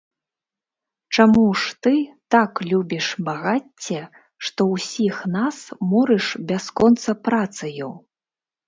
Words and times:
Чаму 1.17 1.43
ж 1.63 1.85
ты 1.87 1.93
так 2.35 2.51
любіш 2.71 3.11
багацце, 3.29 4.01
што 4.49 4.61
ўсіх 4.75 5.21
нас 5.37 5.57
морыш 5.95 6.25
бясконца 6.51 7.21
працаю? 7.31 7.89